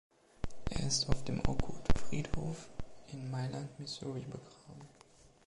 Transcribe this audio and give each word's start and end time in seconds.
Er 0.71 0.87
ist 0.87 1.09
auf 1.09 1.23
dem 1.25 1.41
Oakwood-Friedhof 1.47 2.69
in 3.11 3.29
Mailand, 3.29 3.79
Missouri, 3.79 4.21
begraben. 4.21 4.89